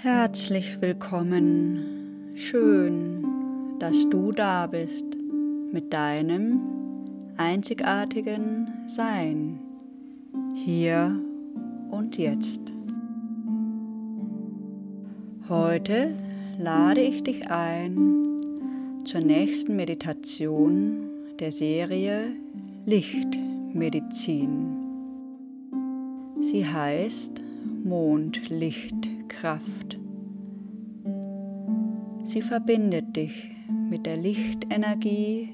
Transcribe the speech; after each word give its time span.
Herzlich 0.00 0.80
willkommen. 0.80 2.30
Schön, 2.36 3.26
dass 3.80 4.08
du 4.08 4.30
da 4.30 4.68
bist 4.68 5.04
mit 5.72 5.92
deinem 5.92 6.60
einzigartigen 7.36 8.68
Sein, 8.86 9.58
hier 10.54 11.20
und 11.90 12.16
jetzt. 12.16 12.60
Heute 15.48 16.14
lade 16.60 17.00
ich 17.00 17.24
dich 17.24 17.50
ein 17.50 18.40
zur 19.04 19.20
nächsten 19.20 19.74
Meditation 19.74 21.10
der 21.40 21.50
Serie 21.50 22.36
Lichtmedizin. 22.86 24.76
Sie 26.40 26.64
heißt 26.64 27.42
Mondlichtkraft. 27.82 29.97
Sie 32.28 32.42
verbindet 32.42 33.16
dich 33.16 33.50
mit 33.88 34.04
der 34.04 34.18
Lichtenergie 34.18 35.48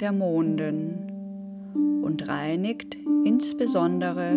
der 0.00 0.10
Monden 0.10 2.02
und 2.02 2.28
reinigt 2.28 2.96
insbesondere 3.24 4.36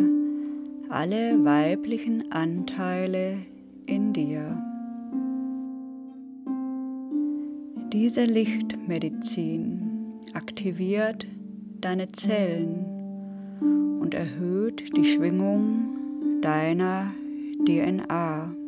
alle 0.90 1.44
weiblichen 1.44 2.32
Anteile 2.32 3.40
in 3.88 4.14
dir. 4.14 4.56
Diese 7.92 8.26
Lichtmedizin 8.26 9.82
aktiviert 10.36 11.26
deine 11.82 12.12
Zellen 12.12 12.86
und 14.00 14.14
erhöht 14.14 14.96
die 14.96 15.06
Schwingung 15.06 15.90
deiner 16.44 17.12
DNA. 17.66 18.59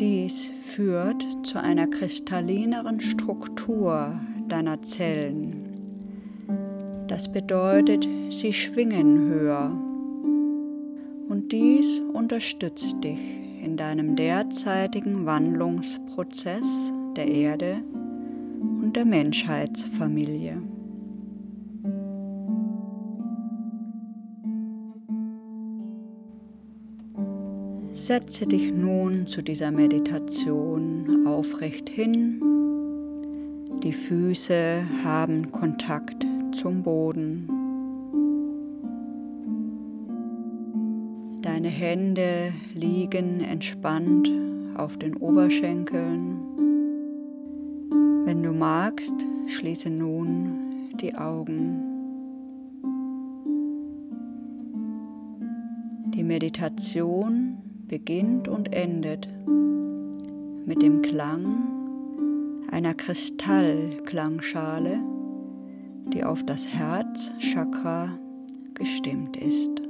Dies 0.00 0.48
führt 0.48 1.24
zu 1.42 1.60
einer 1.60 1.86
kristallineren 1.86 3.00
Struktur 3.00 4.18
deiner 4.48 4.82
Zellen. 4.82 5.72
Das 7.08 7.30
bedeutet, 7.30 8.08
sie 8.30 8.52
schwingen 8.52 9.28
höher. 9.28 9.70
Und 11.28 11.52
dies 11.52 12.00
unterstützt 12.12 12.96
dich 13.04 13.20
in 13.62 13.76
deinem 13.76 14.16
derzeitigen 14.16 15.26
Wandlungsprozess 15.26 16.92
der 17.14 17.28
Erde 17.28 17.82
und 18.82 18.96
der 18.96 19.04
Menschheitsfamilie. 19.04 20.62
Setze 28.12 28.46
dich 28.46 28.70
nun 28.70 29.26
zu 29.26 29.40
dieser 29.40 29.70
Meditation 29.70 31.26
aufrecht 31.26 31.88
hin. 31.88 32.42
Die 33.82 33.94
Füße 33.94 34.84
haben 35.02 35.50
Kontakt 35.50 36.26
zum 36.60 36.82
Boden. 36.82 37.48
Deine 41.40 41.68
Hände 41.68 42.52
liegen 42.74 43.40
entspannt 43.40 44.30
auf 44.76 44.98
den 44.98 45.16
Oberschenkeln. 45.16 46.36
Wenn 48.26 48.42
du 48.42 48.52
magst, 48.52 49.14
schließe 49.46 49.88
nun 49.88 50.90
die 51.00 51.14
Augen. 51.14 51.82
Die 56.14 56.22
Meditation 56.22 57.61
beginnt 57.92 58.48
und 58.48 58.72
endet 58.72 59.28
mit 60.64 60.80
dem 60.80 61.02
Klang 61.02 62.64
einer 62.70 62.94
Kristallklangschale, 62.94 64.98
die 66.06 66.24
auf 66.24 66.42
das 66.46 66.66
Herzchakra 66.66 68.18
gestimmt 68.72 69.36
ist. 69.36 69.81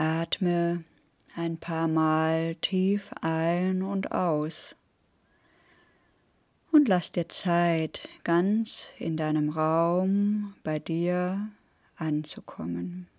Atme 0.00 0.82
ein 1.36 1.58
paar 1.58 1.86
Mal 1.86 2.54
tief 2.62 3.10
ein 3.20 3.82
und 3.82 4.12
aus 4.12 4.74
und 6.72 6.88
lass 6.88 7.12
dir 7.12 7.28
Zeit, 7.28 8.08
ganz 8.24 8.88
in 8.98 9.18
deinem 9.18 9.50
Raum 9.50 10.54
bei 10.62 10.78
dir 10.78 11.50
anzukommen. 11.96 13.09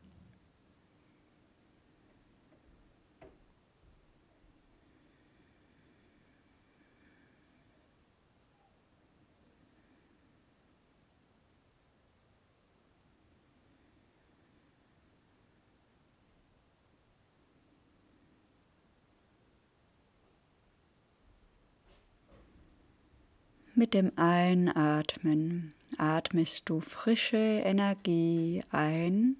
Mit 23.81 23.95
dem 23.95 24.11
Einatmen 24.15 25.73
atmest 25.97 26.69
du 26.69 26.81
frische 26.81 27.35
Energie 27.65 28.63
ein 28.69 29.37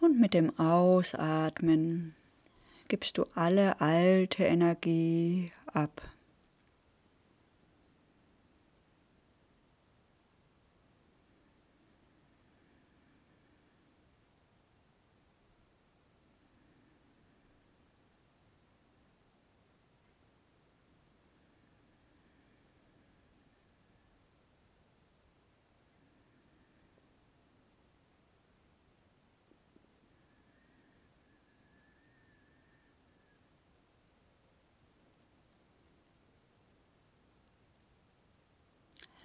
und 0.00 0.18
mit 0.18 0.34
dem 0.34 0.58
Ausatmen 0.58 2.16
gibst 2.88 3.18
du 3.18 3.26
alle 3.36 3.80
alte 3.80 4.42
Energie 4.42 5.52
ab. 5.66 6.02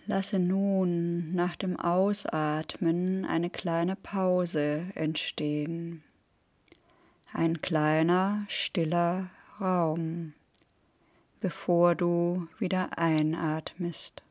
Lasse 0.05 0.37
nun 0.37 1.33
nach 1.33 1.55
dem 1.55 1.79
Ausatmen 1.79 3.23
eine 3.23 3.49
kleine 3.49 3.95
Pause 3.95 4.83
entstehen. 4.95 6.03
Ein 7.31 7.61
kleiner, 7.61 8.43
stiller 8.49 9.29
Raum, 9.61 10.33
bevor 11.39 11.95
du 11.95 12.47
wieder 12.59 12.97
einatmest. 12.97 14.23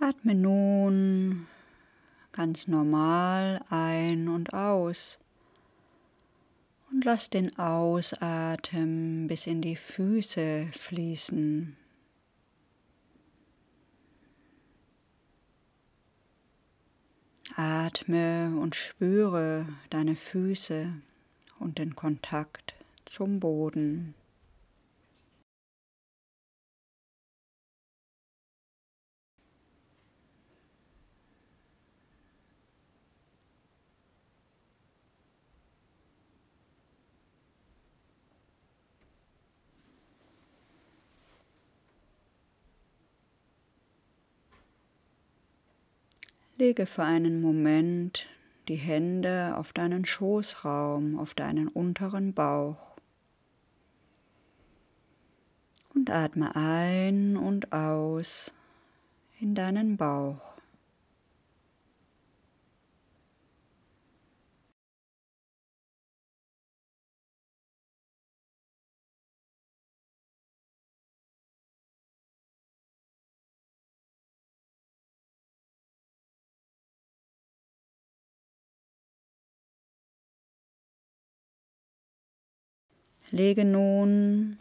Atme 0.00 0.36
nun 0.36 1.48
ganz 2.30 2.68
normal 2.68 3.64
ein 3.68 4.28
und 4.28 4.54
aus 4.54 5.18
und 6.92 7.04
lass 7.04 7.30
den 7.30 7.58
Ausatmen 7.58 9.26
bis 9.26 9.48
in 9.48 9.60
die 9.60 9.74
Füße 9.74 10.68
fließen. 10.72 11.76
Atme 17.56 18.56
und 18.56 18.76
spüre 18.76 19.66
deine 19.90 20.14
Füße 20.14 20.92
und 21.58 21.78
den 21.78 21.96
Kontakt 21.96 22.76
zum 23.04 23.40
Boden. 23.40 24.14
Lege 46.58 46.86
für 46.86 47.04
einen 47.04 47.40
Moment 47.40 48.26
die 48.66 48.74
Hände 48.74 49.54
auf 49.56 49.72
deinen 49.72 50.04
Schoßraum, 50.04 51.16
auf 51.16 51.32
deinen 51.34 51.68
unteren 51.68 52.34
Bauch. 52.34 52.96
Und 55.94 56.10
atme 56.10 56.56
ein 56.56 57.36
und 57.36 57.72
aus 57.72 58.50
in 59.38 59.54
deinen 59.54 59.96
Bauch. 59.96 60.57
Lege 83.30 83.66
nun 83.66 84.58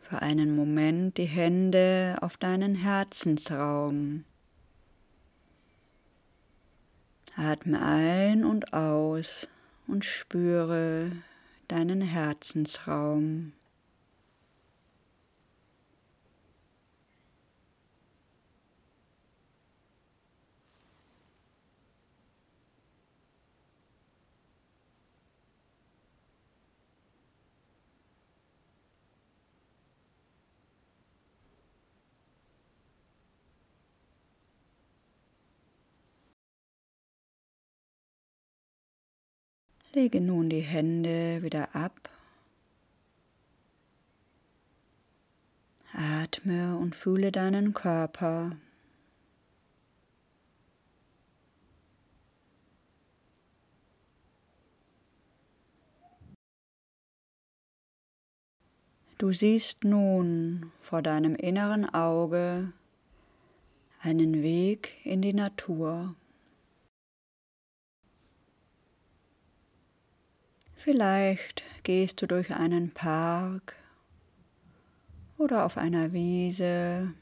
für 0.00 0.22
einen 0.22 0.56
Moment 0.56 1.18
die 1.18 1.26
Hände 1.26 2.16
auf 2.22 2.38
deinen 2.38 2.74
Herzensraum. 2.74 4.24
Atme 7.36 7.82
ein 7.82 8.44
und 8.44 8.72
aus 8.72 9.46
und 9.86 10.06
spüre 10.06 11.12
deinen 11.68 12.00
Herzensraum. 12.00 13.52
Lege 39.94 40.20
nun 40.20 40.50
die 40.50 40.60
Hände 40.60 41.42
wieder 41.42 41.74
ab. 41.74 42.10
Atme 45.92 46.76
und 46.76 46.94
fühle 46.94 47.32
deinen 47.32 47.72
Körper. 47.72 48.56
Du 59.16 59.32
siehst 59.32 59.82
nun 59.82 60.70
vor 60.80 61.02
deinem 61.02 61.34
inneren 61.34 61.92
Auge 61.92 62.72
einen 64.00 64.42
Weg 64.42 64.92
in 65.02 65.22
die 65.22 65.32
Natur. 65.32 66.14
Vielleicht 70.80 71.64
gehst 71.82 72.22
du 72.22 72.28
durch 72.28 72.54
einen 72.54 72.92
Park 72.92 73.74
oder 75.36 75.66
auf 75.66 75.76
einer 75.76 76.12
Wiese. 76.12 77.12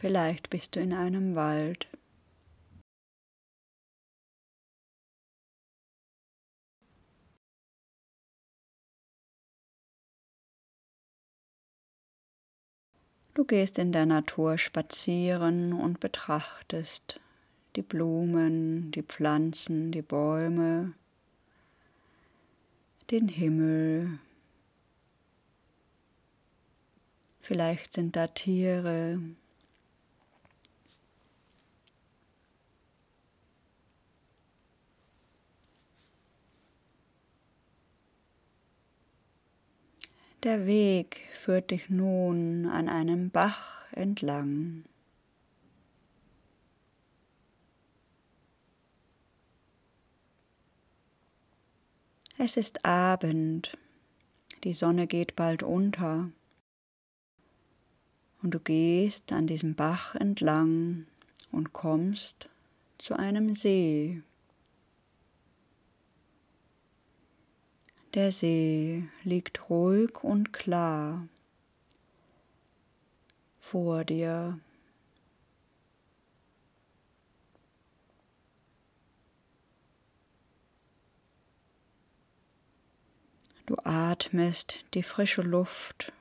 Vielleicht 0.00 0.50
bist 0.50 0.74
du 0.74 0.80
in 0.80 0.92
einem 0.92 1.36
Wald. 1.36 1.86
Du 13.34 13.44
gehst 13.44 13.78
in 13.78 13.92
der 13.92 14.06
Natur 14.06 14.58
spazieren 14.58 15.72
und 15.72 16.00
betrachtest 16.00 17.20
die 17.76 17.82
Blumen, 17.82 18.90
die 18.90 19.04
Pflanzen, 19.04 19.92
die 19.92 20.02
Bäume 20.02 20.94
den 23.10 23.28
Himmel. 23.28 24.18
Vielleicht 27.40 27.92
sind 27.92 28.16
da 28.16 28.26
Tiere. 28.26 29.18
Der 40.42 40.66
Weg 40.66 41.22
führt 41.32 41.70
dich 41.70 41.88
nun 41.88 42.66
an 42.66 42.90
einem 42.90 43.30
Bach 43.30 43.90
entlang. 43.92 44.84
Es 52.36 52.56
ist 52.56 52.84
Abend, 52.84 53.78
die 54.64 54.74
Sonne 54.74 55.06
geht 55.06 55.36
bald 55.36 55.62
unter 55.62 56.30
und 58.42 58.50
du 58.50 58.58
gehst 58.58 59.30
an 59.30 59.46
diesem 59.46 59.76
Bach 59.76 60.16
entlang 60.16 61.06
und 61.52 61.72
kommst 61.72 62.48
zu 62.98 63.14
einem 63.14 63.54
See. 63.54 64.20
Der 68.14 68.32
See 68.32 69.04
liegt 69.22 69.70
ruhig 69.70 70.24
und 70.24 70.52
klar 70.52 71.28
vor 73.60 74.04
dir. 74.04 74.58
Du 83.66 83.76
atmest 83.82 84.84
die 84.92 85.02
frische 85.02 85.40
Luft 85.40 86.12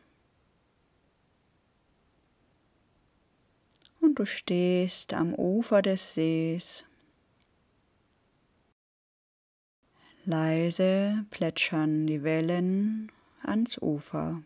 und 4.00 4.18
du 4.18 4.26
stehst 4.26 5.14
am 5.14 5.34
Ufer 5.34 5.82
des 5.82 6.14
Sees. 6.14 6.86
Leise 10.24 11.26
plätschern 11.32 12.08
die 12.08 12.24
Wellen 12.24 13.12
ans 13.42 13.78
Ufer. 13.82 14.42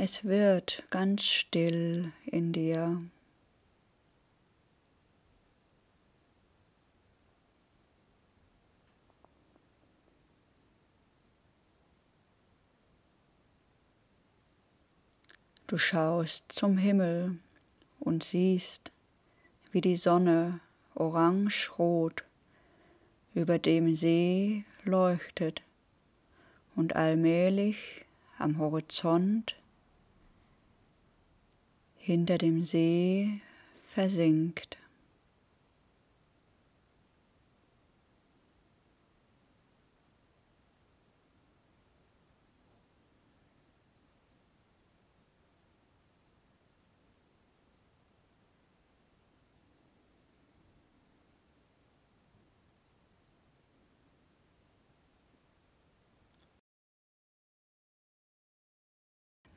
Es 0.00 0.22
wird 0.22 0.84
ganz 0.90 1.24
still 1.24 2.12
in 2.24 2.52
dir. 2.52 3.02
Du 15.66 15.76
schaust 15.78 16.44
zum 16.46 16.78
Himmel 16.78 17.40
und 17.98 18.22
siehst, 18.22 18.92
wie 19.72 19.80
die 19.80 19.96
Sonne 19.96 20.60
orange-rot 20.94 22.22
über 23.34 23.58
dem 23.58 23.96
See 23.96 24.64
leuchtet 24.84 25.60
und 26.76 26.94
allmählich 26.94 28.04
am 28.38 28.58
Horizont 28.58 29.56
hinter 32.08 32.38
dem 32.38 32.64
See 32.64 33.42
versinkt. 33.86 34.78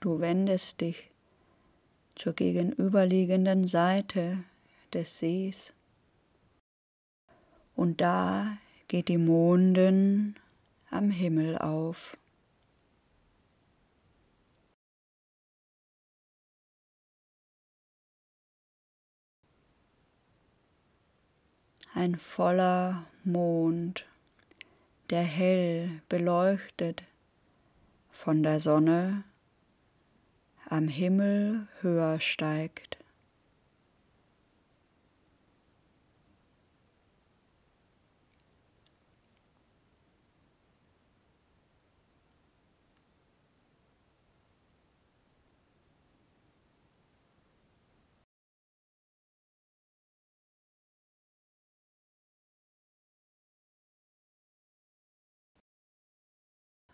Du 0.01 0.19
wendest 0.19 0.81
dich 0.81 1.10
zur 2.21 2.33
gegenüberliegenden 2.33 3.67
Seite 3.67 4.43
des 4.93 5.17
Sees 5.17 5.73
und 7.75 7.99
da 7.99 8.59
geht 8.87 9.07
die 9.07 9.17
Mondin 9.17 10.35
am 10.91 11.09
Himmel 11.09 11.57
auf. 11.57 12.15
Ein 21.95 22.17
voller 22.17 23.07
Mond, 23.23 24.05
der 25.09 25.23
hell 25.23 26.03
beleuchtet 26.07 27.01
von 28.11 28.43
der 28.43 28.59
Sonne 28.59 29.23
am 30.71 30.87
Himmel 30.87 31.67
höher 31.81 32.21
steigt. 32.21 32.97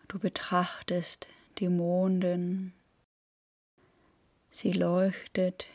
Du 0.08 0.18
betrachtest 0.18 1.28
die 1.58 1.68
Monden 1.68 2.72
Sie 4.60 4.72
leuchtet 4.72 5.66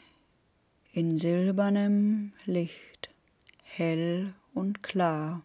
in 0.91 1.17
silbernem 1.17 2.33
Licht, 2.43 3.09
hell 3.63 4.33
und 4.53 4.83
klar. 4.83 5.41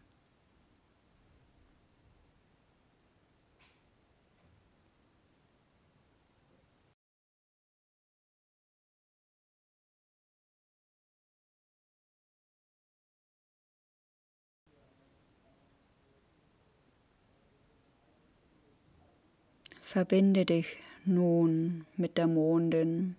Verbinde 19.81 20.45
dich 20.45 20.77
nun 21.05 21.87
mit 21.97 22.19
der 22.19 22.27
Mondin. 22.27 23.15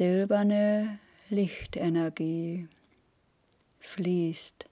Silberne 0.00 0.98
Lichtenergie 1.28 2.66
fließt 3.80 4.64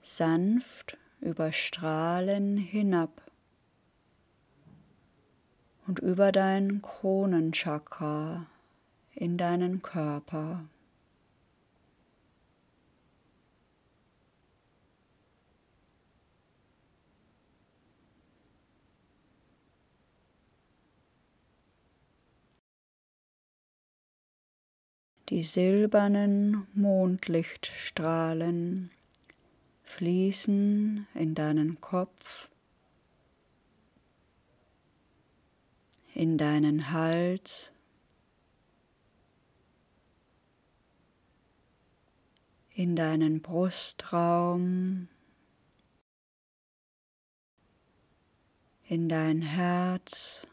sanft 0.00 0.96
über 1.20 1.52
Strahlen 1.52 2.56
hinab 2.56 3.20
und 5.86 5.98
über 5.98 6.32
dein 6.32 6.80
Kronenchakra 6.80 8.46
in 9.14 9.36
deinen 9.36 9.82
Körper. 9.82 10.64
Die 25.30 25.44
silbernen 25.44 26.66
Mondlichtstrahlen 26.74 28.90
fließen 29.84 31.06
in 31.14 31.34
deinen 31.36 31.80
Kopf, 31.80 32.48
in 36.14 36.36
deinen 36.36 36.90
Hals, 36.90 37.70
in 42.74 42.96
deinen 42.96 43.40
Brustraum, 43.40 45.06
in 48.88 49.08
dein 49.08 49.42
Herz. 49.42 50.44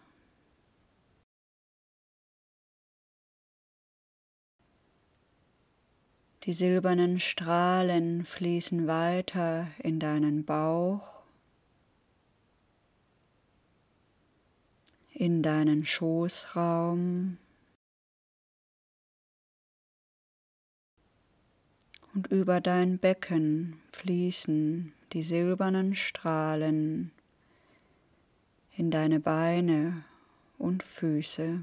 Die 6.47 6.53
silbernen 6.53 7.19
Strahlen 7.19 8.23
fließen 8.23 8.87
weiter 8.87 9.67
in 9.79 9.99
deinen 9.99 10.45
Bauch, 10.45 11.21
in 15.11 15.43
deinen 15.43 15.85
Schoßraum 15.85 17.37
und 22.13 22.27
über 22.27 22.61
dein 22.61 22.97
Becken 22.97 23.81
fließen 23.91 24.93
die 25.11 25.23
silbernen 25.23 25.95
Strahlen 25.95 27.11
in 28.77 28.89
deine 28.89 29.19
Beine 29.19 30.05
und 30.57 30.81
Füße. 30.81 31.59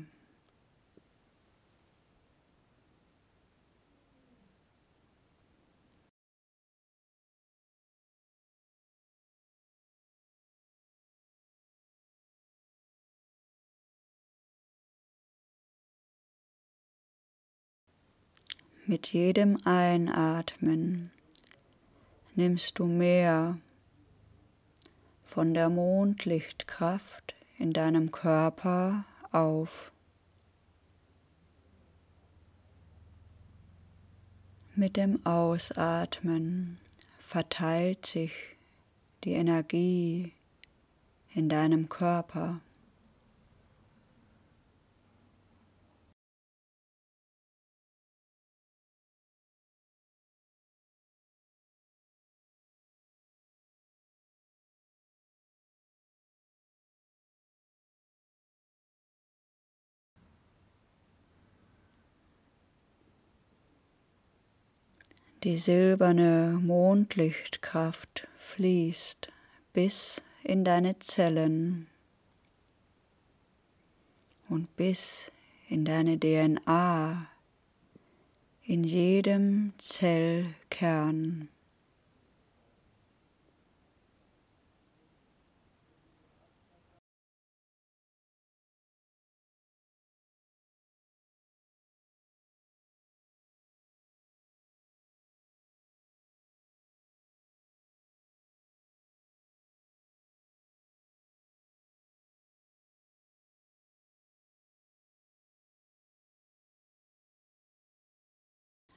Mit 18.86 19.14
jedem 19.14 19.58
Einatmen 19.64 21.10
nimmst 22.34 22.78
du 22.78 22.84
mehr 22.84 23.56
von 25.24 25.54
der 25.54 25.70
Mondlichtkraft 25.70 27.34
in 27.56 27.72
deinem 27.72 28.12
Körper 28.12 29.06
auf. 29.32 29.90
Mit 34.74 34.98
dem 34.98 35.24
Ausatmen 35.24 36.76
verteilt 37.20 38.04
sich 38.04 38.32
die 39.24 39.32
Energie 39.32 40.34
in 41.32 41.48
deinem 41.48 41.88
Körper. 41.88 42.60
Die 65.44 65.58
silberne 65.58 66.58
Mondlichtkraft 66.62 68.26
fließt 68.38 69.30
bis 69.74 70.22
in 70.42 70.64
deine 70.64 70.98
Zellen 71.00 71.86
und 74.48 74.74
bis 74.76 75.30
in 75.68 75.84
deine 75.84 76.18
DNA, 76.18 77.26
in 78.62 78.84
jedem 78.84 79.74
Zellkern. 79.76 81.50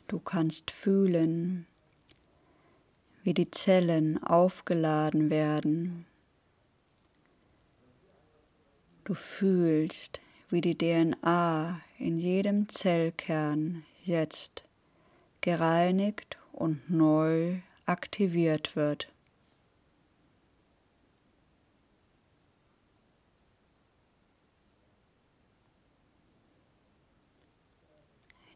Du 0.07 0.19
kannst 0.19 0.71
fühlen, 0.71 1.67
wie 3.23 3.33
die 3.33 3.51
Zellen 3.51 4.23
aufgeladen 4.23 5.29
werden. 5.29 6.05
Du 9.03 9.13
fühlst, 9.13 10.21
wie 10.49 10.61
die 10.61 10.77
DNA 10.77 11.81
in 11.99 12.19
jedem 12.19 12.69
Zellkern 12.69 13.83
jetzt 14.01 14.63
gereinigt 15.41 16.37
und 16.53 16.89
neu 16.89 17.59
aktiviert 17.85 18.77
wird. 18.77 19.11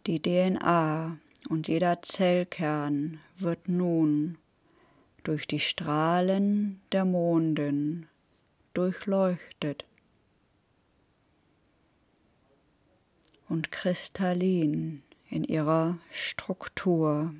Die 0.08 0.22
DNA 0.22 1.18
und 1.52 1.68
jeder 1.68 2.02
Zellkern 2.02 3.20
wird 3.38 3.68
nun 3.68 4.38
durch 5.24 5.46
die 5.46 5.60
Strahlen 5.60 6.80
der 6.94 7.04
Monden 7.04 8.08
durchleuchtet 8.74 9.84
und 13.50 13.70
kristallin 13.70 15.04
in 15.30 15.44
ihrer 15.44 15.98
Struktur. 16.10 17.36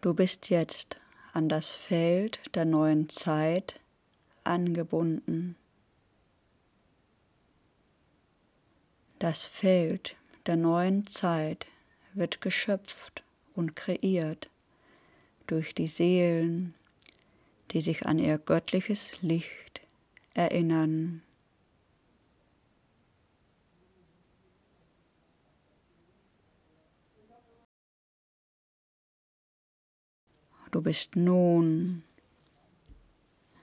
Du 0.00 0.14
bist 0.14 0.48
jetzt 0.48 0.98
an 1.34 1.50
das 1.50 1.70
Feld 1.70 2.40
der 2.54 2.64
neuen 2.64 3.10
Zeit 3.10 3.78
angebunden. 4.44 5.56
Das 9.18 9.44
Feld 9.44 10.16
der 10.46 10.56
neuen 10.56 11.06
Zeit 11.06 11.66
wird 12.14 12.40
geschöpft 12.40 13.22
und 13.54 13.76
kreiert 13.76 14.48
durch 15.46 15.74
die 15.74 15.88
Seelen, 15.88 16.74
die 17.72 17.82
sich 17.82 18.06
an 18.06 18.18
ihr 18.18 18.38
göttliches 18.38 19.20
Licht 19.20 19.82
erinnern. 20.32 21.22
Du 30.70 30.82
bist 30.82 31.16
nun 31.16 32.04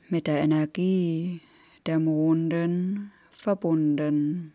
mit 0.10 0.28
der 0.28 0.40
Energie 0.42 1.40
der 1.86 2.00
Monden 2.00 3.14
verbunden. 3.32 4.54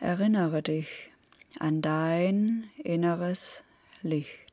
Erinnere 0.00 0.62
dich 0.62 1.12
an 1.60 1.82
dein 1.82 2.70
inneres 2.82 3.62
Licht. 4.02 4.49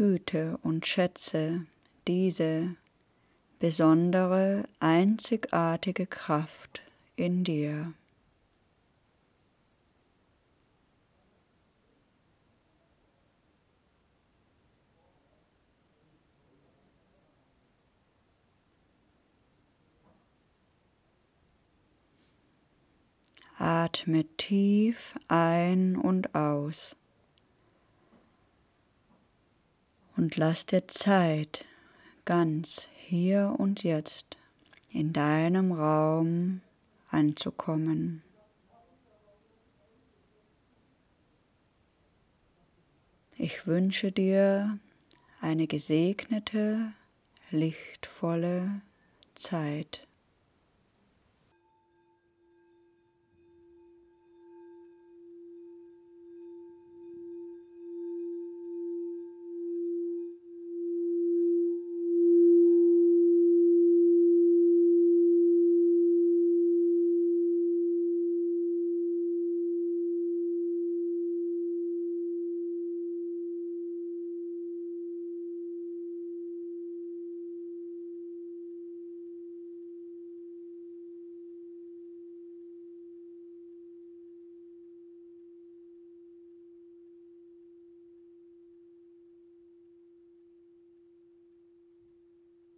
Hüte 0.00 0.58
und 0.62 0.86
schätze 0.86 1.66
diese 2.08 2.74
besondere, 3.58 4.64
einzigartige 4.80 6.06
Kraft 6.06 6.80
in 7.16 7.44
dir. 7.44 7.92
Atme 23.58 24.24
tief 24.38 25.14
ein 25.28 25.94
und 25.94 26.34
aus. 26.34 26.96
Und 30.20 30.36
lass 30.36 30.66
dir 30.66 30.86
Zeit, 30.86 31.64
ganz 32.26 32.90
hier 32.94 33.56
und 33.56 33.82
jetzt 33.84 34.36
in 34.90 35.14
deinem 35.14 35.72
Raum 35.72 36.60
anzukommen. 37.08 38.22
Ich 43.38 43.66
wünsche 43.66 44.12
dir 44.12 44.78
eine 45.40 45.66
gesegnete, 45.66 46.92
lichtvolle 47.50 48.82
Zeit. 49.34 50.06